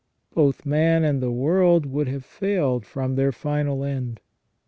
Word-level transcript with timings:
Both 0.33 0.65
man 0.65 1.03
and 1.03 1.21
the 1.21 1.29
world 1.29 1.85
would 1.85 2.07
have 2.07 2.25
failed 2.25 2.87
from 2.87 3.13
their 3.13 3.31
final 3.31 3.83
end. 3.83 4.19